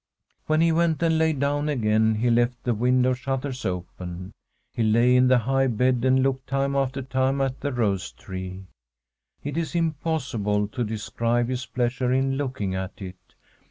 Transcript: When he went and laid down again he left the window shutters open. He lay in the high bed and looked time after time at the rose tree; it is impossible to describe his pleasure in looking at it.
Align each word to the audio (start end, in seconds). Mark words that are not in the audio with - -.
When 0.47 0.61
he 0.61 0.71
went 0.71 1.03
and 1.03 1.19
laid 1.19 1.39
down 1.39 1.69
again 1.69 2.15
he 2.15 2.31
left 2.31 2.63
the 2.63 2.73
window 2.73 3.13
shutters 3.13 3.65
open. 3.65 4.31
He 4.73 4.81
lay 4.81 5.15
in 5.15 5.27
the 5.27 5.37
high 5.37 5.67
bed 5.67 6.03
and 6.03 6.23
looked 6.23 6.47
time 6.49 6.75
after 6.75 7.03
time 7.03 7.39
at 7.39 7.59
the 7.61 7.71
rose 7.71 8.11
tree; 8.11 8.65
it 9.43 9.57
is 9.57 9.75
impossible 9.75 10.67
to 10.69 10.83
describe 10.83 11.49
his 11.49 11.67
pleasure 11.67 12.11
in 12.11 12.35
looking 12.35 12.73
at 12.73 12.99
it. 12.99 13.35